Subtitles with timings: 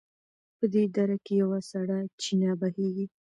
[0.57, 3.05] په دې دره کې یوه سړه چینه بهېږي.